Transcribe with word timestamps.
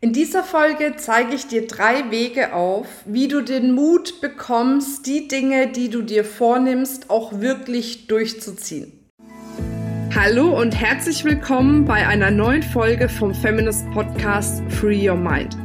In 0.00 0.12
dieser 0.12 0.44
Folge 0.44 0.94
zeige 0.96 1.34
ich 1.34 1.48
dir 1.48 1.66
drei 1.66 2.12
Wege 2.12 2.54
auf, 2.54 2.86
wie 3.04 3.26
du 3.26 3.42
den 3.42 3.72
Mut 3.72 4.20
bekommst, 4.20 5.08
die 5.08 5.26
Dinge, 5.26 5.72
die 5.72 5.90
du 5.90 6.02
dir 6.02 6.24
vornimmst, 6.24 7.10
auch 7.10 7.40
wirklich 7.40 8.06
durchzuziehen. 8.06 8.92
Hallo 10.14 10.56
und 10.56 10.70
herzlich 10.70 11.24
willkommen 11.24 11.84
bei 11.84 12.06
einer 12.06 12.30
neuen 12.30 12.62
Folge 12.62 13.08
vom 13.08 13.34
Feminist 13.34 13.90
Podcast 13.90 14.62
Free 14.68 15.10
Your 15.10 15.16
Mind. 15.16 15.56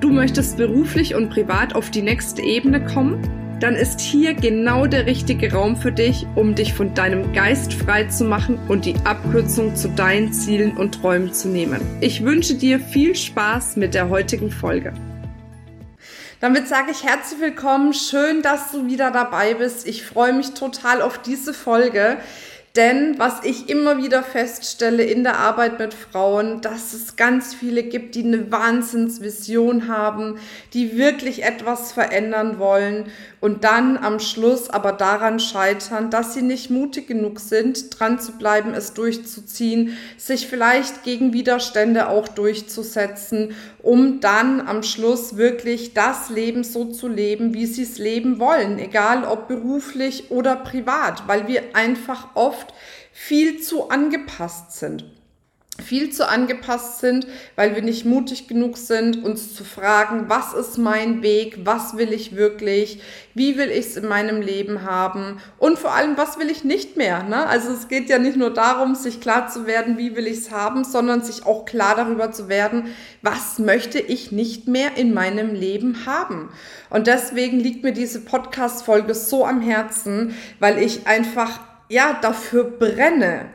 Du 0.00 0.08
möchtest 0.08 0.56
beruflich 0.56 1.14
und 1.14 1.28
privat 1.28 1.74
auf 1.74 1.90
die 1.90 2.02
nächste 2.02 2.40
Ebene 2.40 2.82
kommen? 2.82 3.41
Dann 3.62 3.76
ist 3.76 4.00
hier 4.00 4.34
genau 4.34 4.86
der 4.86 5.06
richtige 5.06 5.52
Raum 5.52 5.76
für 5.76 5.92
dich, 5.92 6.26
um 6.34 6.56
dich 6.56 6.74
von 6.74 6.94
deinem 6.94 7.32
Geist 7.32 7.72
frei 7.72 8.04
zu 8.04 8.24
machen 8.24 8.58
und 8.68 8.86
die 8.86 8.96
Abkürzung 9.04 9.76
zu 9.76 9.88
deinen 9.88 10.32
Zielen 10.32 10.76
und 10.76 10.96
Träumen 10.96 11.32
zu 11.32 11.46
nehmen. 11.46 11.80
Ich 12.00 12.24
wünsche 12.24 12.54
dir 12.56 12.80
viel 12.80 13.14
Spaß 13.14 13.76
mit 13.76 13.94
der 13.94 14.08
heutigen 14.08 14.50
Folge. 14.50 14.92
Damit 16.40 16.66
sage 16.66 16.90
ich 16.90 17.04
herzlich 17.04 17.40
willkommen. 17.40 17.92
Schön, 17.92 18.42
dass 18.42 18.72
du 18.72 18.88
wieder 18.88 19.12
dabei 19.12 19.54
bist. 19.54 19.86
Ich 19.86 20.04
freue 20.04 20.32
mich 20.32 20.54
total 20.54 21.00
auf 21.00 21.18
diese 21.18 21.54
Folge. 21.54 22.16
Denn 22.74 23.18
was 23.18 23.44
ich 23.44 23.68
immer 23.68 23.98
wieder 23.98 24.22
feststelle 24.22 25.02
in 25.02 25.24
der 25.24 25.38
Arbeit 25.38 25.78
mit 25.78 25.92
Frauen, 25.92 26.62
dass 26.62 26.94
es 26.94 27.16
ganz 27.16 27.52
viele 27.52 27.82
gibt, 27.82 28.14
die 28.14 28.24
eine 28.24 28.50
Wahnsinnsvision 28.50 29.88
haben, 29.88 30.38
die 30.72 30.96
wirklich 30.96 31.42
etwas 31.42 31.92
verändern 31.92 32.58
wollen 32.58 33.10
und 33.42 33.64
dann 33.64 33.98
am 33.98 34.20
Schluss 34.20 34.70
aber 34.70 34.92
daran 34.92 35.38
scheitern, 35.38 36.10
dass 36.10 36.32
sie 36.32 36.40
nicht 36.40 36.70
mutig 36.70 37.08
genug 37.08 37.40
sind, 37.40 37.98
dran 37.98 38.18
zu 38.18 38.38
bleiben, 38.38 38.72
es 38.72 38.94
durchzuziehen, 38.94 39.98
sich 40.16 40.46
vielleicht 40.46 41.02
gegen 41.02 41.34
Widerstände 41.34 42.08
auch 42.08 42.28
durchzusetzen, 42.28 43.54
um 43.82 44.20
dann 44.20 44.60
am 44.60 44.82
Schluss 44.82 45.36
wirklich 45.36 45.92
das 45.92 46.30
Leben 46.30 46.62
so 46.62 46.84
zu 46.86 47.08
leben, 47.08 47.52
wie 47.52 47.66
sie 47.66 47.82
es 47.82 47.98
leben 47.98 48.38
wollen, 48.38 48.78
egal 48.78 49.24
ob 49.24 49.48
beruflich 49.48 50.30
oder 50.30 50.54
privat, 50.54 51.24
weil 51.26 51.48
wir 51.48 51.62
einfach 51.74 52.28
oft 52.34 52.61
oft 52.62 52.72
viel 53.12 53.60
zu 53.60 53.90
angepasst 53.90 54.78
sind 54.78 55.04
viel 55.82 56.10
zu 56.10 56.28
angepasst 56.28 57.00
sind, 57.00 57.26
weil 57.56 57.74
wir 57.74 57.82
nicht 57.82 58.04
mutig 58.04 58.46
genug 58.46 58.76
sind, 58.76 59.24
uns 59.24 59.54
zu 59.54 59.64
fragen, 59.64 60.26
was 60.28 60.52
ist 60.52 60.76
mein 60.76 61.22
Weg, 61.22 61.60
was 61.64 61.96
will 61.96 62.12
ich 62.12 62.36
wirklich, 62.36 63.00
wie 63.34 63.56
will 63.56 63.70
ich 63.70 63.86
es 63.86 63.96
in 63.96 64.06
meinem 64.06 64.42
Leben 64.42 64.82
haben 64.82 65.38
und 65.58 65.78
vor 65.78 65.92
allem, 65.92 66.18
was 66.18 66.38
will 66.38 66.50
ich 66.50 66.62
nicht 66.62 66.98
mehr. 66.98 67.22
Ne? 67.22 67.46
Also 67.46 67.72
es 67.72 67.88
geht 67.88 68.10
ja 68.10 68.18
nicht 68.18 68.36
nur 68.36 68.52
darum, 68.52 68.94
sich 68.94 69.20
klar 69.20 69.48
zu 69.48 69.66
werden, 69.66 69.96
wie 69.96 70.14
will 70.14 70.26
ich 70.26 70.38
es 70.38 70.50
haben, 70.50 70.84
sondern 70.84 71.22
sich 71.22 71.46
auch 71.46 71.64
klar 71.64 71.96
darüber 71.96 72.30
zu 72.30 72.48
werden, 72.48 72.94
was 73.22 73.58
möchte 73.58 73.98
ich 73.98 74.30
nicht 74.30 74.68
mehr 74.68 74.96
in 74.96 75.14
meinem 75.14 75.54
Leben 75.54 76.04
haben. 76.04 76.50
Und 76.90 77.06
deswegen 77.06 77.58
liegt 77.58 77.82
mir 77.82 77.92
diese 77.92 78.20
Podcast-Folge 78.20 79.14
so 79.14 79.46
am 79.46 79.62
Herzen, 79.62 80.34
weil 80.60 80.78
ich 80.78 81.06
einfach 81.06 81.71
ja, 81.88 82.18
dafür 82.20 82.64
brenne, 82.64 83.46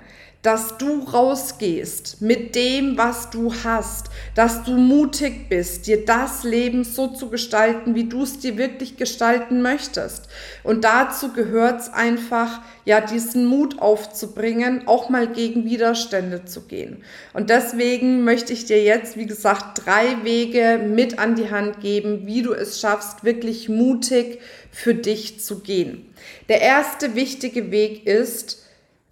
dass 0.47 0.77
du 0.77 1.01
rausgehst 1.01 2.21
mit 2.21 2.55
dem, 2.55 2.97
was 2.97 3.29
du 3.31 3.53
hast, 3.65 4.05
dass 4.33 4.63
du 4.63 4.77
mutig 4.77 5.49
bist, 5.49 5.87
dir 5.87 6.05
das 6.05 6.45
Leben 6.45 6.85
so 6.85 7.07
zu 7.07 7.29
gestalten, 7.29 7.95
wie 7.95 8.05
du 8.05 8.23
es 8.23 8.39
dir 8.39 8.57
wirklich 8.57 8.95
gestalten 8.95 9.61
möchtest. 9.61 10.29
Und 10.63 10.85
dazu 10.85 11.33
gehört 11.33 11.81
es 11.81 11.89
einfach, 11.91 12.61
ja, 12.85 13.01
diesen 13.01 13.45
Mut 13.45 13.81
aufzubringen, 13.81 14.87
auch 14.87 15.09
mal 15.09 15.27
gegen 15.27 15.65
Widerstände 15.65 16.45
zu 16.45 16.61
gehen. 16.61 17.03
Und 17.33 17.49
deswegen 17.49 18.23
möchte 18.23 18.53
ich 18.53 18.63
dir 18.63 18.81
jetzt, 18.81 19.17
wie 19.17 19.25
gesagt, 19.25 19.85
drei 19.85 20.23
Wege 20.23 20.79
mit 20.81 21.19
an 21.19 21.35
die 21.35 21.51
Hand 21.51 21.81
geben, 21.81 22.21
wie 22.25 22.41
du 22.41 22.53
es 22.53 22.79
schaffst, 22.79 23.25
wirklich 23.25 23.67
mutig 23.67 24.39
für 24.71 24.95
dich 24.95 25.41
zu 25.41 25.59
gehen. 25.59 26.05
Der 26.47 26.61
erste 26.61 27.15
wichtige 27.15 27.69
Weg 27.69 28.07
ist, 28.07 28.63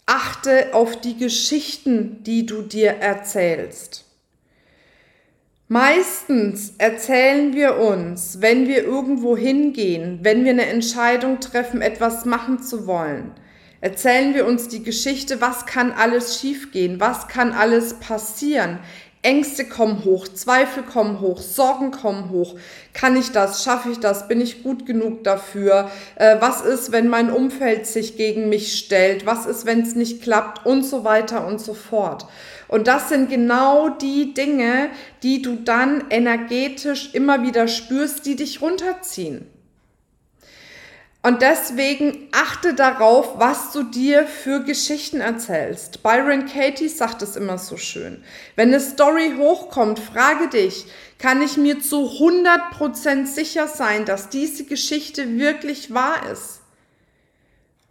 achte 0.06 0.74
auf 0.74 1.00
die 1.00 1.18
Geschichten, 1.18 2.24
die 2.24 2.46
du 2.46 2.62
dir 2.62 2.92
erzählst. 2.92 4.06
Meistens 5.68 6.74
erzählen 6.78 7.56
wir 7.56 7.78
uns, 7.78 8.40
wenn 8.40 8.68
wir 8.68 8.84
irgendwo 8.84 9.36
hingehen, 9.36 10.20
wenn 10.22 10.46
wir 10.46 10.52
eine 10.52 10.68
Entscheidung 10.68 11.40
treffen, 11.40 11.82
etwas 11.82 12.26
machen 12.26 12.62
zu 12.62 12.86
wollen, 12.86 13.32
erzählen 13.82 14.36
wir 14.36 14.46
uns 14.46 14.68
die 14.68 14.84
Geschichte, 14.84 15.42
was 15.42 15.66
kann 15.66 15.92
alles 15.92 16.40
schiefgehen, 16.40 17.00
was 17.00 17.28
kann 17.28 17.52
alles 17.52 17.96
passieren. 17.96 18.78
Ängste 19.26 19.66
kommen 19.66 20.06
hoch, 20.06 20.28
Zweifel 20.28 20.84
kommen 20.84 21.20
hoch, 21.20 21.42
Sorgen 21.42 21.90
kommen 21.90 22.30
hoch. 22.30 22.56
Kann 22.94 23.18
ich 23.18 23.32
das? 23.32 23.64
Schaffe 23.64 23.90
ich 23.90 24.00
das? 24.00 24.28
Bin 24.28 24.40
ich 24.40 24.62
gut 24.62 24.86
genug 24.86 25.24
dafür? 25.24 25.90
Äh, 26.16 26.38
was 26.40 26.62
ist, 26.62 26.92
wenn 26.92 27.10
mein 27.10 27.32
Umfeld 27.32 27.88
sich 27.88 28.18
gegen 28.18 28.50
mich 28.50 28.78
stellt? 28.78 29.26
Was 29.26 29.48
ist, 29.48 29.66
wenn 29.66 29.82
es 29.82 29.96
nicht 29.96 30.22
klappt? 30.22 30.66
Und 30.68 30.84
so 30.84 31.04
weiter 31.04 31.48
und 31.48 31.60
so 31.60 31.74
fort. 31.74 32.28
Und 32.68 32.88
das 32.88 33.10
sind 33.10 33.30
genau 33.30 33.90
die 33.90 34.36
Dinge, 34.36 34.90
die 35.24 35.42
du 35.42 35.56
dann 35.56 36.06
energetisch 36.12 37.10
immer 37.14 37.42
wieder 37.42 37.68
spürst, 37.68 38.28
die 38.28 38.36
dich 38.36 38.62
runterziehen. 38.62 39.48
Und 41.26 41.42
deswegen 41.42 42.28
achte 42.32 42.76
darauf, 42.76 43.40
was 43.40 43.72
du 43.72 43.82
dir 43.82 44.28
für 44.28 44.64
Geschichten 44.64 45.22
erzählst. 45.22 46.04
Byron 46.04 46.46
Katie 46.46 46.88
sagt 46.88 47.24
es 47.24 47.36
immer 47.36 47.58
so 47.58 47.78
schön. 47.78 48.24
Wenn 48.56 48.68
eine 48.68 48.80
Story 48.80 49.34
hochkommt, 49.36 49.98
frage 49.98 50.50
dich, 50.50 50.86
kann 51.18 51.42
ich 51.42 51.58
mir 51.58 51.80
zu 51.80 52.12
100% 52.20 53.26
sicher 53.26 53.68
sein, 53.68 54.06
dass 54.06 54.30
diese 54.30 54.66
Geschichte 54.66 55.40
wirklich 55.40 55.92
wahr 55.92 56.30
ist? 56.32 56.62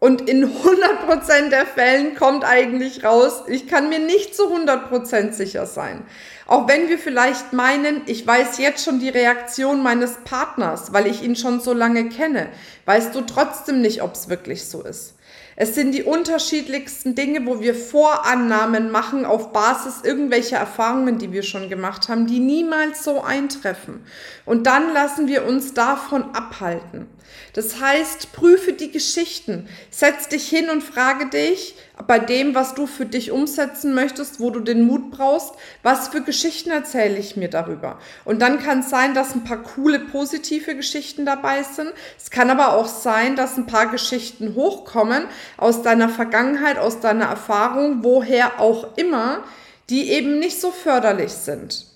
Und 0.05 0.29
in 0.29 0.45
100% 0.45 1.49
der 1.49 1.65
Fällen 1.65 2.15
kommt 2.15 2.45
eigentlich 2.45 3.05
raus, 3.05 3.45
ich 3.47 3.67
kann 3.67 3.89
mir 3.89 4.01
nicht 4.01 4.37
zu 4.37 4.55
100% 4.55 5.33
sicher 5.33 5.65
sein. 5.65 6.05
Auch 6.47 6.69
wenn 6.69 6.91
wir 6.91 6.99
vielleicht 6.99 7.55
meinen, 7.55 8.03
ich 8.05 8.27
weiß 8.27 8.59
jetzt 8.59 8.85
schon 8.85 9.01
die 9.01 9.09
Reaktion 9.09 9.83
meines 9.83 10.19
Partners, 10.27 10.93
weil 10.93 11.07
ich 11.07 11.23
ihn 11.23 11.37
schon 11.37 11.59
so 11.59 11.73
lange 11.73 12.11
kenne, 12.11 12.49
weißt 12.85 13.15
du 13.15 13.23
trotzdem 13.23 13.81
nicht, 13.81 14.03
ob 14.03 14.13
es 14.13 14.29
wirklich 14.29 14.67
so 14.67 14.83
ist. 14.83 15.15
Es 15.57 15.75
sind 15.75 15.93
die 15.93 16.03
unterschiedlichsten 16.03 17.15
Dinge, 17.15 17.47
wo 17.47 17.61
wir 17.61 17.75
Vorannahmen 17.75 18.91
machen 18.91 19.25
auf 19.25 19.53
Basis 19.53 20.03
irgendwelcher 20.03 20.59
Erfahrungen, 20.59 21.17
die 21.17 21.33
wir 21.33 21.43
schon 21.43 21.71
gemacht 21.71 22.11
haben, 22.11 22.27
die 22.27 22.41
niemals 22.41 23.05
so 23.05 23.23
eintreffen. 23.23 24.05
Und 24.45 24.67
dann 24.67 24.93
lassen 24.93 25.29
wir 25.29 25.47
uns 25.47 25.73
davon 25.73 26.35
abhalten. 26.35 27.07
Das 27.55 27.81
heißt, 27.81 28.33
prüfe 28.33 28.73
die 28.73 28.91
Geschichten, 28.91 29.69
setz 29.89 30.27
dich 30.27 30.49
hin 30.49 30.71
und 30.71 30.83
frage 30.83 31.27
dich 31.27 31.77
bei 32.09 32.19
dem, 32.19 32.57
was 32.57 32.75
du 32.75 32.89
für 32.89 33.07
dich 33.07 33.31
umsetzen 33.31 33.95
möchtest, 33.95 34.41
wo 34.41 34.51
du 34.51 34.59
den 34.59 34.83
Mut 34.83 35.13
brauchst, 35.13 35.55
was 35.85 36.09
für 36.09 36.21
Geschichten 36.21 36.73
erzähle 36.73 37.17
ich 37.17 37.37
mir 37.37 37.49
darüber. 37.49 38.01
Und 38.25 38.43
dann 38.43 38.59
kann 38.61 38.81
es 38.81 38.91
sein, 38.91 39.15
dass 39.15 39.37
ein 39.37 39.45
paar 39.45 39.63
coole, 39.63 40.01
positive 40.01 40.75
Geschichten 40.75 41.25
dabei 41.25 41.63
sind. 41.63 41.93
Es 42.19 42.33
kann 42.33 42.51
aber 42.51 42.75
auch 42.75 42.89
sein, 42.89 43.37
dass 43.37 43.57
ein 43.57 43.67
paar 43.67 43.87
Geschichten 43.87 44.57
hochkommen 44.57 45.23
aus 45.57 45.83
deiner 45.83 46.09
Vergangenheit, 46.09 46.77
aus 46.77 46.99
deiner 46.99 47.27
Erfahrung, 47.27 48.03
woher 48.03 48.59
auch 48.59 48.97
immer, 48.97 49.45
die 49.91 50.11
eben 50.11 50.41
nicht 50.41 50.61
so 50.61 50.73
förderlich 50.73 51.31
sind. 51.31 51.87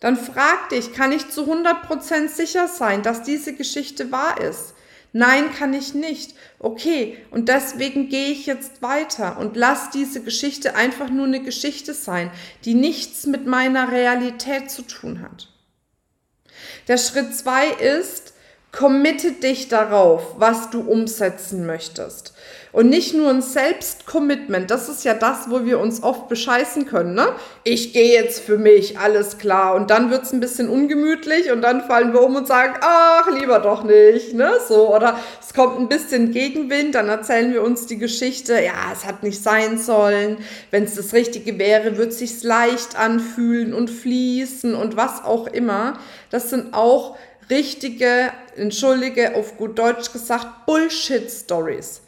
Dann 0.00 0.16
frag 0.16 0.70
dich, 0.70 0.94
kann 0.94 1.12
ich 1.12 1.28
zu 1.28 1.42
100% 1.44 2.28
sicher 2.28 2.66
sein, 2.66 3.02
dass 3.02 3.22
diese 3.22 3.52
Geschichte 3.52 4.10
wahr 4.10 4.40
ist? 4.40 4.72
Nein, 5.12 5.52
kann 5.52 5.74
ich 5.74 5.92
nicht. 5.94 6.34
Okay, 6.58 7.18
und 7.30 7.48
deswegen 7.48 8.08
gehe 8.08 8.30
ich 8.30 8.46
jetzt 8.46 8.80
weiter 8.80 9.38
und 9.38 9.56
lass 9.56 9.90
diese 9.90 10.22
Geschichte 10.22 10.74
einfach 10.74 11.10
nur 11.10 11.26
eine 11.26 11.42
Geschichte 11.42 11.92
sein, 11.92 12.30
die 12.64 12.74
nichts 12.74 13.26
mit 13.26 13.46
meiner 13.46 13.92
Realität 13.92 14.70
zu 14.70 14.82
tun 14.82 15.20
hat. 15.20 15.48
Der 16.88 16.96
Schritt 16.96 17.36
zwei 17.36 17.68
ist, 17.68 18.31
committe 18.72 19.32
dich 19.32 19.68
darauf, 19.68 20.34
was 20.38 20.70
du 20.70 20.80
umsetzen 20.80 21.66
möchtest. 21.66 22.32
Und 22.72 22.88
nicht 22.88 23.12
nur 23.12 23.28
ein 23.28 23.42
Selbstcommitment, 23.42 24.70
das 24.70 24.88
ist 24.88 25.04
ja 25.04 25.12
das, 25.12 25.50
wo 25.50 25.66
wir 25.66 25.78
uns 25.78 26.02
oft 26.02 26.30
bescheißen 26.30 26.86
können. 26.86 27.14
Ne? 27.14 27.28
Ich 27.64 27.92
gehe 27.92 28.14
jetzt 28.14 28.40
für 28.40 28.56
mich, 28.56 28.98
alles 28.98 29.36
klar. 29.36 29.74
Und 29.74 29.90
dann 29.90 30.10
wird's 30.10 30.32
ein 30.32 30.40
bisschen 30.40 30.70
ungemütlich 30.70 31.52
und 31.52 31.60
dann 31.60 31.82
fallen 31.82 32.14
wir 32.14 32.22
um 32.22 32.34
und 32.34 32.48
sagen, 32.48 32.76
ach, 32.80 33.30
lieber 33.38 33.58
doch 33.58 33.84
nicht. 33.84 34.32
Ne? 34.32 34.52
So, 34.66 34.94
oder 34.96 35.18
es 35.38 35.52
kommt 35.52 35.78
ein 35.78 35.90
bisschen 35.90 36.30
Gegenwind, 36.32 36.94
dann 36.94 37.10
erzählen 37.10 37.52
wir 37.52 37.62
uns 37.62 37.86
die 37.86 37.98
Geschichte, 37.98 38.54
ja, 38.54 38.90
es 38.90 39.04
hat 39.04 39.22
nicht 39.22 39.42
sein 39.42 39.76
sollen. 39.76 40.38
Wenn 40.70 40.84
es 40.84 40.94
das 40.94 41.12
Richtige 41.12 41.58
wäre, 41.58 41.98
wird 41.98 42.14
sich's 42.14 42.42
leicht 42.42 42.98
anfühlen 42.98 43.74
und 43.74 43.90
fließen 43.90 44.74
und 44.74 44.96
was 44.96 45.22
auch 45.22 45.46
immer. 45.46 45.98
Das 46.30 46.48
sind 46.48 46.72
auch 46.72 47.18
richtige, 47.52 48.32
entschuldige, 48.56 49.36
auf 49.36 49.56
gut 49.58 49.78
Deutsch 49.78 50.12
gesagt, 50.12 50.66
Bullshit-Stories. 50.66 52.00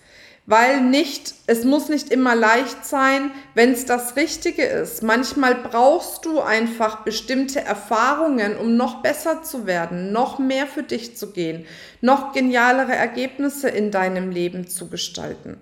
weil 0.46 0.82
nicht, 0.82 1.34
es 1.46 1.64
muss 1.64 1.88
nicht 1.88 2.10
immer 2.10 2.34
leicht 2.34 2.84
sein, 2.84 3.30
wenn 3.54 3.72
es 3.72 3.86
das 3.86 4.16
Richtige 4.16 4.64
ist. 4.64 5.02
Manchmal 5.02 5.54
brauchst 5.54 6.26
du 6.26 6.40
einfach 6.40 7.02
bestimmte 7.02 7.60
Erfahrungen, 7.60 8.56
um 8.56 8.76
noch 8.76 9.00
besser 9.00 9.42
zu 9.42 9.66
werden, 9.66 10.12
noch 10.12 10.38
mehr 10.38 10.66
für 10.66 10.82
dich 10.82 11.16
zu 11.16 11.32
gehen, 11.32 11.64
noch 12.02 12.34
genialere 12.34 12.92
Ergebnisse 12.92 13.70
in 13.70 13.90
deinem 13.90 14.30
Leben 14.30 14.68
zu 14.68 14.88
gestalten. 14.90 15.58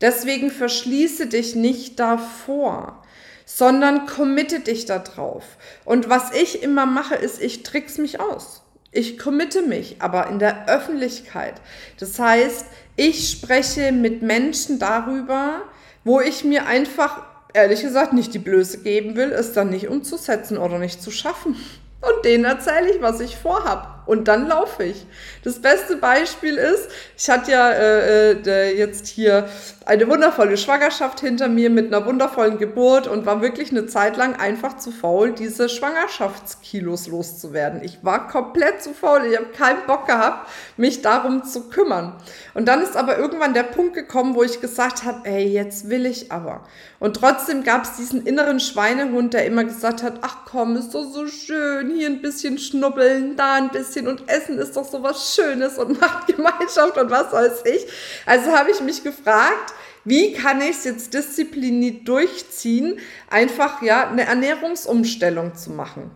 Deswegen 0.00 0.52
verschließe 0.52 1.26
dich 1.26 1.56
nicht 1.56 1.98
davor, 1.98 3.02
sondern 3.46 4.06
committe 4.06 4.60
dich 4.60 4.84
da 4.84 5.00
drauf. 5.00 5.42
Und 5.84 6.08
was 6.08 6.32
ich 6.32 6.62
immer 6.62 6.86
mache, 6.86 7.16
ist, 7.16 7.42
ich 7.42 7.64
trick's 7.64 7.98
mich 7.98 8.20
aus. 8.20 8.62
Ich 8.90 9.18
committe 9.18 9.62
mich, 9.62 9.96
aber 9.98 10.28
in 10.28 10.38
der 10.38 10.68
Öffentlichkeit. 10.68 11.60
Das 11.98 12.18
heißt, 12.18 12.66
ich 12.96 13.30
spreche 13.30 13.92
mit 13.92 14.22
Menschen 14.22 14.78
darüber, 14.78 15.62
wo 16.04 16.20
ich 16.20 16.44
mir 16.44 16.66
einfach, 16.66 17.22
ehrlich 17.52 17.82
gesagt, 17.82 18.12
nicht 18.14 18.32
die 18.32 18.38
Blöße 18.38 18.78
geben 18.78 19.14
will, 19.14 19.30
es 19.30 19.52
dann 19.52 19.70
nicht 19.70 19.88
umzusetzen 19.88 20.56
oder 20.56 20.78
nicht 20.78 21.02
zu 21.02 21.10
schaffen. 21.10 21.54
Und 22.00 22.24
denen 22.24 22.44
erzähle 22.44 22.90
ich, 22.90 23.02
was 23.02 23.20
ich 23.20 23.36
vorhab. 23.36 23.97
Und 24.08 24.26
dann 24.26 24.48
laufe 24.48 24.84
ich. 24.84 25.06
Das 25.44 25.60
beste 25.60 25.96
Beispiel 25.96 26.56
ist, 26.56 26.88
ich 27.18 27.28
hatte 27.28 27.52
ja 27.52 27.70
äh, 27.70 28.32
äh, 28.32 28.78
jetzt 28.78 29.06
hier 29.06 29.50
eine 29.84 30.08
wundervolle 30.08 30.56
Schwangerschaft 30.56 31.20
hinter 31.20 31.48
mir 31.48 31.68
mit 31.68 31.86
einer 31.88 32.06
wundervollen 32.06 32.56
Geburt 32.56 33.06
und 33.06 33.26
war 33.26 33.42
wirklich 33.42 33.70
eine 33.70 33.86
Zeit 33.86 34.16
lang 34.16 34.34
einfach 34.34 34.78
zu 34.78 34.92
faul, 34.92 35.32
diese 35.32 35.68
Schwangerschaftskilos 35.68 37.08
loszuwerden. 37.08 37.82
Ich 37.82 38.02
war 38.02 38.28
komplett 38.28 38.82
zu 38.82 38.94
faul. 38.94 39.26
Ich 39.30 39.36
habe 39.36 39.48
keinen 39.48 39.84
Bock 39.86 40.06
gehabt, 40.06 40.48
mich 40.78 41.02
darum 41.02 41.44
zu 41.44 41.68
kümmern. 41.68 42.14
Und 42.54 42.66
dann 42.66 42.80
ist 42.80 42.96
aber 42.96 43.18
irgendwann 43.18 43.52
der 43.52 43.64
Punkt 43.64 43.94
gekommen, 43.94 44.34
wo 44.34 44.42
ich 44.42 44.62
gesagt 44.62 45.04
habe, 45.04 45.20
ey, 45.24 45.46
jetzt 45.46 45.90
will 45.90 46.06
ich 46.06 46.32
aber. 46.32 46.64
Und 46.98 47.16
trotzdem 47.16 47.62
gab 47.62 47.84
es 47.84 47.96
diesen 47.96 48.26
inneren 48.26 48.58
Schweinehund, 48.58 49.32
der 49.32 49.46
immer 49.46 49.64
gesagt 49.64 50.02
hat, 50.02 50.18
ach 50.22 50.38
komm, 50.44 50.76
ist 50.76 50.94
doch 50.94 51.04
so 51.04 51.26
schön, 51.26 51.90
hier 51.90 52.08
ein 52.08 52.20
bisschen 52.20 52.58
schnuppeln, 52.58 53.36
da 53.36 53.54
ein 53.54 53.70
bisschen 53.70 53.97
und 54.06 54.28
Essen 54.28 54.58
ist 54.58 54.76
doch 54.76 54.88
so 54.88 55.02
was 55.02 55.34
Schönes 55.34 55.78
und 55.78 56.00
macht 56.00 56.26
Gemeinschaft 56.28 56.96
und 56.96 57.10
was 57.10 57.32
weiß 57.32 57.64
ich. 57.64 57.86
Also 58.26 58.52
habe 58.52 58.70
ich 58.70 58.80
mich 58.80 59.02
gefragt, 59.02 59.74
wie 60.04 60.32
kann 60.32 60.60
ich 60.60 60.70
es 60.70 60.84
jetzt 60.84 61.14
diszipliniert 61.14 62.06
durchziehen, 62.06 63.00
einfach 63.28 63.82
ja 63.82 64.08
eine 64.08 64.24
Ernährungsumstellung 64.24 65.56
zu 65.56 65.70
machen. 65.70 66.10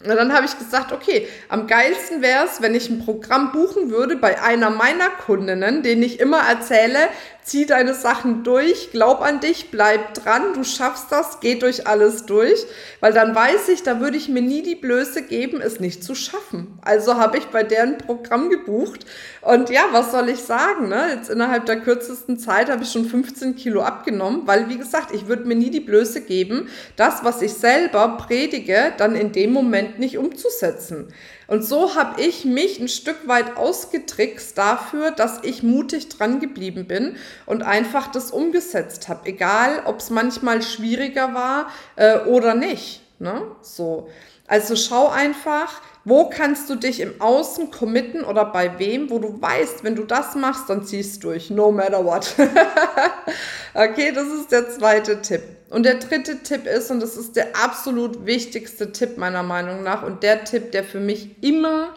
Und 0.00 0.14
dann 0.14 0.32
habe 0.32 0.46
ich 0.46 0.56
gesagt, 0.56 0.92
okay, 0.92 1.26
am 1.48 1.66
geilsten 1.66 2.22
wäre 2.22 2.44
es, 2.44 2.62
wenn 2.62 2.74
ich 2.74 2.88
ein 2.88 3.04
Programm 3.04 3.50
buchen 3.50 3.90
würde 3.90 4.16
bei 4.16 4.40
einer 4.40 4.70
meiner 4.70 5.10
Kundinnen, 5.10 5.82
denen 5.82 6.04
ich 6.04 6.20
immer 6.20 6.40
erzähle, 6.48 7.08
zieh 7.48 7.64
deine 7.64 7.94
Sachen 7.94 8.44
durch, 8.44 8.90
glaub 8.92 9.22
an 9.22 9.40
dich, 9.40 9.70
bleib 9.70 10.14
dran, 10.14 10.52
du 10.54 10.64
schaffst 10.64 11.06
das, 11.10 11.40
geh 11.40 11.54
durch 11.54 11.86
alles 11.86 12.26
durch, 12.26 12.66
weil 13.00 13.12
dann 13.14 13.34
weiß 13.34 13.70
ich, 13.70 13.82
da 13.82 14.00
würde 14.00 14.18
ich 14.18 14.28
mir 14.28 14.42
nie 14.42 14.62
die 14.62 14.74
Blöße 14.74 15.22
geben, 15.22 15.60
es 15.62 15.80
nicht 15.80 16.04
zu 16.04 16.14
schaffen. 16.14 16.78
Also 16.82 17.16
habe 17.16 17.38
ich 17.38 17.46
bei 17.46 17.62
deren 17.62 17.96
Programm 17.96 18.50
gebucht 18.50 19.06
und 19.40 19.70
ja, 19.70 19.86
was 19.92 20.12
soll 20.12 20.28
ich 20.28 20.40
sagen, 20.40 20.88
ne? 20.88 21.08
jetzt 21.14 21.30
innerhalb 21.30 21.64
der 21.64 21.80
kürzesten 21.80 22.38
Zeit 22.38 22.70
habe 22.70 22.82
ich 22.82 22.92
schon 22.92 23.06
15 23.06 23.56
Kilo 23.56 23.82
abgenommen, 23.82 24.42
weil 24.44 24.68
wie 24.68 24.78
gesagt, 24.78 25.14
ich 25.14 25.26
würde 25.26 25.46
mir 25.46 25.56
nie 25.56 25.70
die 25.70 25.80
Blöße 25.80 26.20
geben, 26.20 26.68
das, 26.96 27.24
was 27.24 27.40
ich 27.40 27.54
selber 27.54 28.18
predige, 28.18 28.92
dann 28.98 29.16
in 29.16 29.32
dem 29.32 29.52
Moment 29.52 29.98
nicht 29.98 30.18
umzusetzen. 30.18 31.08
Und 31.48 31.64
so 31.64 31.94
habe 31.94 32.20
ich 32.20 32.44
mich 32.44 32.78
ein 32.78 32.88
Stück 32.88 33.26
weit 33.26 33.56
ausgetrickst 33.56 34.56
dafür, 34.56 35.10
dass 35.10 35.42
ich 35.42 35.62
mutig 35.62 36.10
dran 36.10 36.40
geblieben 36.40 36.86
bin 36.86 37.16
und 37.46 37.62
einfach 37.62 38.08
das 38.08 38.30
umgesetzt 38.30 39.08
habe. 39.08 39.26
Egal, 39.26 39.82
ob 39.86 39.98
es 39.98 40.10
manchmal 40.10 40.60
schwieriger 40.60 41.32
war 41.32 41.72
äh, 41.96 42.18
oder 42.20 42.54
nicht. 42.54 43.00
Ne? 43.18 43.42
So. 43.62 44.08
Also 44.46 44.76
schau 44.76 45.08
einfach, 45.08 45.80
wo 46.08 46.30
kannst 46.30 46.70
du 46.70 46.74
dich 46.74 47.00
im 47.00 47.20
Außen 47.20 47.70
committen 47.70 48.24
oder 48.24 48.46
bei 48.46 48.78
wem, 48.78 49.10
wo 49.10 49.18
du 49.18 49.40
weißt, 49.40 49.84
wenn 49.84 49.94
du 49.94 50.04
das 50.04 50.34
machst, 50.34 50.70
dann 50.70 50.84
ziehst 50.84 51.22
du 51.22 51.28
durch, 51.28 51.50
no 51.50 51.70
matter 51.70 52.02
what. 52.02 52.34
okay, 53.74 54.12
das 54.14 54.28
ist 54.28 54.50
der 54.50 54.70
zweite 54.70 55.20
Tipp. 55.20 55.42
Und 55.68 55.84
der 55.84 55.96
dritte 55.96 56.42
Tipp 56.42 56.66
ist, 56.66 56.90
und 56.90 57.00
das 57.00 57.16
ist 57.16 57.36
der 57.36 57.54
absolut 57.62 58.24
wichtigste 58.24 58.90
Tipp 58.90 59.18
meiner 59.18 59.42
Meinung 59.42 59.82
nach 59.82 60.02
und 60.02 60.22
der 60.22 60.44
Tipp, 60.44 60.72
der 60.72 60.82
für 60.82 61.00
mich 61.00 61.42
immer, 61.42 61.92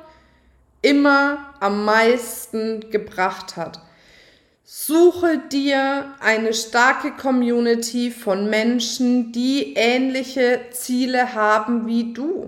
immer 0.82 1.54
am 1.62 1.86
meisten 1.86 2.90
gebracht 2.92 3.56
hat. 3.56 3.80
Suche 4.66 5.38
dir 5.52 6.16
eine 6.20 6.54
starke 6.54 7.12
Community 7.12 8.12
von 8.12 8.50
Menschen, 8.50 9.32
die 9.32 9.74
ähnliche 9.76 10.60
Ziele 10.72 11.34
haben 11.34 11.88
wie 11.88 12.14
du 12.14 12.48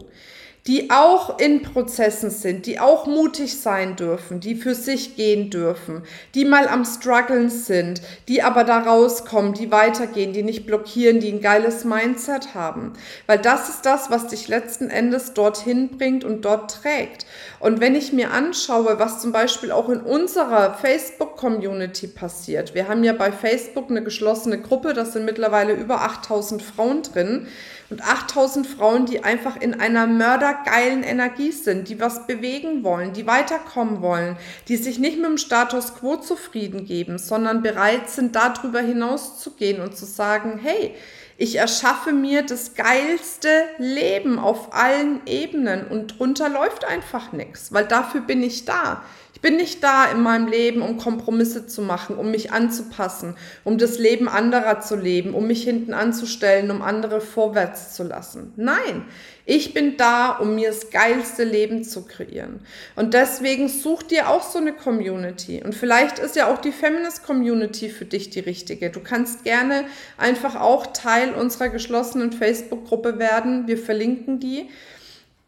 die 0.67 0.91
auch 0.91 1.39
in 1.39 1.61
Prozessen 1.61 2.29
sind, 2.29 2.65
die 2.65 2.79
auch 2.79 3.05
mutig 3.05 3.59
sein 3.59 3.97
dürfen, 3.97 4.39
die 4.39 4.55
für 4.55 4.75
sich 4.75 5.17
gehen 5.17 5.49
dürfen, 5.49 6.03
die 6.35 6.45
mal 6.45 6.69
am 6.69 6.85
struggeln 6.85 7.49
sind, 7.49 8.01
die 8.29 8.43
aber 8.43 8.63
da 8.63 8.79
rauskommen, 8.79 9.53
die 9.53 9.71
weitergehen, 9.71 10.31
die 10.31 10.43
nicht 10.43 10.65
blockieren, 10.65 11.19
die 11.19 11.33
ein 11.33 11.41
geiles 11.41 11.83
Mindset 11.83 12.55
haben. 12.55 12.93
Weil 13.27 13.39
das 13.39 13.67
ist 13.67 13.85
das, 13.85 14.09
was 14.09 14.27
dich 14.27 14.47
letzten 14.47 14.89
Endes 14.89 15.33
dorthin 15.33 15.97
bringt 15.97 16.23
und 16.23 16.45
dort 16.45 16.81
trägt. 16.81 17.25
Und 17.59 17.81
wenn 17.81 17.95
ich 17.95 18.13
mir 18.13 18.31
anschaue, 18.31 18.99
was 18.99 19.21
zum 19.21 19.33
Beispiel 19.33 19.71
auch 19.71 19.89
in 19.89 19.99
unserer 19.99 20.75
Facebook-Community 20.75 22.07
passiert, 22.07 22.73
wir 22.73 22.87
haben 22.87 23.03
ja 23.03 23.13
bei 23.13 23.33
Facebook 23.33 23.89
eine 23.89 24.03
geschlossene 24.03 24.61
Gruppe, 24.61 24.93
da 24.93 25.03
sind 25.03 25.25
mittlerweile 25.25 25.73
über 25.73 26.01
8000 26.03 26.61
Frauen 26.61 27.01
drin, 27.01 27.47
und 27.93 28.03
8000 28.03 28.65
Frauen, 28.65 29.05
die 29.05 29.23
einfach 29.23 29.55
in 29.55 29.79
einer 29.79 30.07
mördergeilen 30.07 31.03
Energie 31.03 31.51
sind, 31.51 31.89
die 31.89 31.99
was 31.99 32.25
bewegen 32.25 32.83
wollen, 32.83 33.13
die 33.13 33.27
weiterkommen 33.27 34.01
wollen, 34.01 34.35
die 34.67 34.77
sich 34.77 34.97
nicht 34.97 35.17
mit 35.17 35.27
dem 35.27 35.37
Status 35.37 35.93
quo 35.93 36.15
zufrieden 36.15 36.85
geben, 36.85 37.19
sondern 37.19 37.61
bereit 37.61 38.09
sind, 38.09 38.35
darüber 38.35 38.79
hinaus 38.79 39.39
zu 39.39 39.51
gehen 39.51 39.79
und 39.79 39.95
zu 39.95 40.05
sagen, 40.05 40.59
hey, 40.63 40.95
ich 41.37 41.57
erschaffe 41.57 42.13
mir 42.13 42.41
das 42.41 42.73
geilste 42.73 43.49
Leben 43.77 44.39
auf 44.39 44.73
allen 44.73 45.21
Ebenen 45.27 45.85
und 45.85 46.17
drunter 46.17 46.49
läuft 46.49 46.85
einfach 46.85 47.31
nichts, 47.31 47.71
weil 47.73 47.85
dafür 47.85 48.21
bin 48.21 48.41
ich 48.41 48.65
da 48.65 49.03
bin 49.43 49.57
nicht 49.57 49.83
da 49.83 50.05
in 50.05 50.23
meinem 50.23 50.47
Leben, 50.47 50.81
um 50.81 50.97
Kompromisse 50.97 51.67
zu 51.67 51.81
machen, 51.81 52.15
um 52.15 52.31
mich 52.31 52.53
anzupassen, 52.53 53.35
um 53.65 53.77
das 53.77 53.99
Leben 53.99 54.29
anderer 54.29 54.79
zu 54.79 54.95
leben, 54.95 55.35
um 55.35 55.45
mich 55.45 55.63
hinten 55.63 55.93
anzustellen, 55.93 56.71
um 56.71 56.81
andere 56.81 57.19
vorwärts 57.19 57.93
zu 57.93 58.03
lassen. 58.03 58.53
Nein, 58.55 59.05
ich 59.45 59.73
bin 59.73 59.97
da, 59.97 60.29
um 60.37 60.55
mir 60.55 60.69
das 60.69 60.91
geilste 60.91 61.43
Leben 61.43 61.83
zu 61.83 62.05
kreieren. 62.05 62.61
Und 62.95 63.13
deswegen 63.13 63.67
such 63.67 64.03
dir 64.03 64.29
auch 64.29 64.43
so 64.43 64.59
eine 64.59 64.71
Community. 64.71 65.61
Und 65.61 65.75
vielleicht 65.75 66.19
ist 66.19 66.37
ja 66.37 66.51
auch 66.51 66.59
die 66.59 66.71
Feminist 66.71 67.25
Community 67.25 67.89
für 67.89 68.05
dich 68.05 68.29
die 68.29 68.39
richtige. 68.39 68.91
Du 68.91 69.01
kannst 69.01 69.43
gerne 69.43 69.83
einfach 70.17 70.55
auch 70.55 70.87
Teil 70.87 71.33
unserer 71.33 71.67
geschlossenen 71.67 72.31
Facebook-Gruppe 72.31 73.19
werden. 73.19 73.67
Wir 73.67 73.77
verlinken 73.77 74.39
die. 74.39 74.69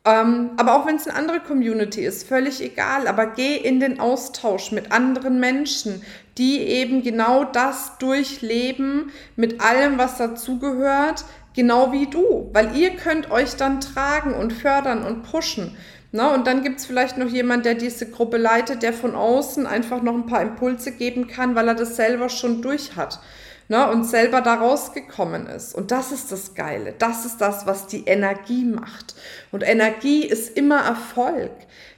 Ähm, 0.05 0.51
aber 0.57 0.75
auch 0.75 0.85
wenn 0.85 0.97
es 0.97 1.07
eine 1.07 1.17
andere 1.17 1.39
Community 1.39 2.05
ist, 2.05 2.27
völlig 2.27 2.61
egal. 2.61 3.07
Aber 3.07 3.25
geh 3.25 3.55
in 3.55 3.79
den 3.79 3.99
Austausch 3.99 4.71
mit 4.71 4.91
anderen 4.91 5.39
Menschen, 5.39 6.03
die 6.37 6.59
eben 6.59 7.01
genau 7.01 7.43
das 7.43 7.97
durchleben, 7.97 9.11
mit 9.35 9.61
allem, 9.61 9.97
was 9.97 10.17
dazugehört, 10.17 11.25
genau 11.55 11.91
wie 11.91 12.05
du. 12.05 12.49
Weil 12.53 12.75
ihr 12.77 12.91
könnt 12.91 13.31
euch 13.31 13.55
dann 13.55 13.81
tragen 13.81 14.33
und 14.33 14.53
fördern 14.53 15.03
und 15.03 15.23
pushen. 15.23 15.75
Na, 16.11 16.33
und 16.33 16.45
dann 16.47 16.63
gibt 16.63 16.79
es 16.79 16.85
vielleicht 16.85 17.17
noch 17.17 17.27
jemand, 17.27 17.65
der 17.65 17.73
diese 17.73 18.09
Gruppe 18.09 18.37
leitet, 18.37 18.83
der 18.83 18.93
von 18.93 19.15
außen 19.15 19.65
einfach 19.65 20.01
noch 20.01 20.13
ein 20.13 20.27
paar 20.27 20.41
Impulse 20.41 20.91
geben 20.91 21.27
kann, 21.27 21.55
weil 21.55 21.67
er 21.67 21.75
das 21.75 21.95
selber 21.95 22.29
schon 22.29 22.61
durch 22.61 22.95
hat 22.95 23.19
ne, 23.67 23.89
und 23.89 24.05
selber 24.05 24.41
da 24.41 24.55
rausgekommen 24.55 25.47
ist. 25.47 25.75
Und 25.75 25.91
das 25.91 26.11
ist 26.11 26.31
das 26.31 26.53
Geile. 26.53 26.93
Das 26.97 27.25
ist 27.25 27.39
das, 27.39 27.65
was 27.65 27.87
die 27.87 28.05
Energie 28.05 28.65
macht. 28.65 29.15
Und 29.51 29.63
Energie 29.63 30.25
ist 30.25 30.55
immer 30.57 30.79
Erfolg. 30.79 31.51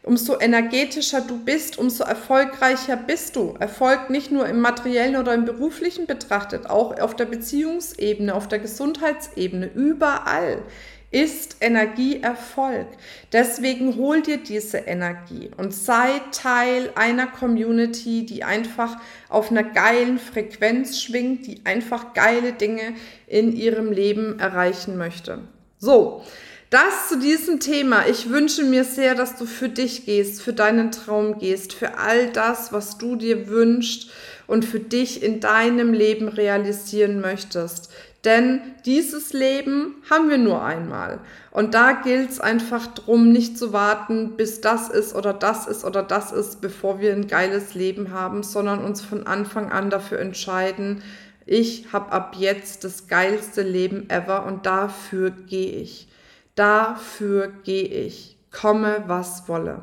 Umso 0.04 0.40
energetischer 0.40 1.20
du 1.20 1.38
bist, 1.38 1.78
umso 1.78 2.06
erfolgreicher 2.06 2.96
bist 2.96 3.36
du. 3.36 3.56
Erfolg 3.60 4.10
nicht 4.10 4.32
nur 4.32 4.48
im 4.48 4.62
materiellen 4.62 5.18
oder 5.18 5.34
im 5.34 5.44
beruflichen 5.44 6.06
betrachtet, 6.08 6.70
auch 6.70 6.98
auf 6.98 7.16
der 7.16 7.26
Beziehungsebene, 7.26 8.34
auf 8.34 8.48
der 8.48 8.60
Gesundheitsebene, 8.60 9.66
überall 9.66 10.64
ist 11.10 11.58
Energie 11.62 12.22
Erfolg. 12.22 12.88
Deswegen 13.32 13.96
hol 13.96 14.22
dir 14.22 14.38
diese 14.38 14.80
Energie 14.80 15.50
und 15.58 15.74
sei 15.74 16.22
Teil 16.32 16.92
einer 16.96 17.28
Community, 17.28 18.26
die 18.26 18.44
einfach 18.44 18.98
auf 19.30 19.52
einer 19.52 19.64
geilen 19.64 20.20
Frequenz 20.20 21.02
schwingt, 21.02 21.48
die 21.48 21.62
einfach 21.64 22.14
geile 22.14 22.54
Dinge 22.54 22.94
in 23.26 23.56
ihrem 23.56 23.92
Leben 23.92 24.40
erreichen 24.40 24.98
möchte. 24.98 25.40
So, 25.78 26.24
das 26.70 27.08
zu 27.08 27.18
diesem 27.18 27.62
Thema. 27.62 28.08
Ich 28.08 28.30
wünsche 28.30 28.64
mir 28.64 28.84
sehr, 28.84 29.16
dass 29.16 29.38
du 29.38 29.46
für 29.46 29.70
dich 29.70 30.06
gehst, 30.06 30.42
für 30.42 30.52
deinen 30.52 30.92
Traum 30.92 31.40
gehst, 31.40 31.72
für 31.72 31.98
all 31.98 32.28
das, 32.28 32.74
was 32.74 32.98
du 32.98 33.16
dir 33.16 33.48
wünschst 33.48 34.10
und 34.48 34.66
für 34.66 34.82
dich 34.82 35.24
in 35.24 35.40
deinem 35.40 35.94
Leben 35.94 36.28
realisieren 36.28 37.22
möchtest. 37.22 37.90
Denn 38.26 38.62
dieses 38.86 39.32
Leben 39.32 39.96
haben 40.10 40.30
wir 40.30 40.38
nur 40.38 40.64
einmal. 40.64 41.20
Und 41.52 41.74
da 41.74 41.94
gilt 41.94 42.30
es 42.30 42.40
einfach 42.40 42.88
drum, 42.88 43.32
nicht 43.32 43.58
zu 43.58 43.74
warten, 43.74 44.36
bis 44.38 44.60
das 44.60 44.90
ist 44.90 45.16
oder 45.16 45.34
das 45.34 45.68
ist 45.68 45.86
oder 45.86 46.04
das 46.04 46.32
ist, 46.32 46.60
bevor 46.60 47.00
wir 47.00 47.14
ein 47.14 47.28
geiles 47.28 47.74
Leben 47.74 48.12
haben, 48.12 48.44
sondern 48.44 48.84
uns 48.84 49.02
von 49.02 49.28
Anfang 49.28 49.72
an 49.72 49.90
dafür 49.90 50.20
entscheiden, 50.20 51.04
ich 51.50 51.94
habe 51.94 52.12
ab 52.12 52.36
jetzt 52.38 52.84
das 52.84 53.08
geilste 53.08 53.62
Leben 53.62 54.10
ever 54.10 54.46
und 54.46 54.66
dafür 54.66 55.32
gehe 55.32 55.72
ich. 55.72 56.10
Dafür 56.56 57.48
gehe 57.64 57.88
ich. 57.88 58.38
Komme, 58.52 59.06
was 59.08 59.48
wolle. 59.48 59.82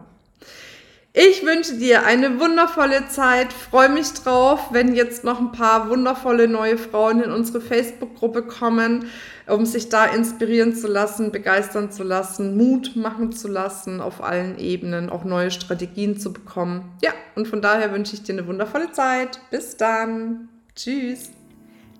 Ich 1.16 1.46
wünsche 1.46 1.74
dir 1.74 2.04
eine 2.04 2.40
wundervolle 2.40 3.06
Zeit. 3.06 3.52
Freue 3.52 3.88
mich 3.88 4.12
drauf, 4.14 4.72
wenn 4.72 4.96
jetzt 4.96 5.22
noch 5.22 5.38
ein 5.38 5.52
paar 5.52 5.88
wundervolle 5.88 6.48
neue 6.48 6.76
Frauen 6.76 7.22
in 7.22 7.30
unsere 7.30 7.60
Facebook-Gruppe 7.60 8.42
kommen, 8.42 9.06
um 9.46 9.64
sich 9.64 9.88
da 9.88 10.06
inspirieren 10.06 10.74
zu 10.74 10.88
lassen, 10.88 11.30
begeistern 11.30 11.92
zu 11.92 12.02
lassen, 12.02 12.56
Mut 12.56 12.96
machen 12.96 13.30
zu 13.30 13.46
lassen, 13.46 14.00
auf 14.00 14.24
allen 14.24 14.58
Ebenen 14.58 15.08
auch 15.08 15.22
neue 15.22 15.52
Strategien 15.52 16.18
zu 16.18 16.32
bekommen. 16.32 16.90
Ja, 17.00 17.12
und 17.36 17.46
von 17.46 17.62
daher 17.62 17.92
wünsche 17.92 18.14
ich 18.14 18.24
dir 18.24 18.32
eine 18.32 18.48
wundervolle 18.48 18.90
Zeit. 18.90 19.38
Bis 19.52 19.76
dann. 19.76 20.48
Tschüss. 20.74 21.30